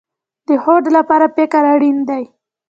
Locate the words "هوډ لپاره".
0.63-1.25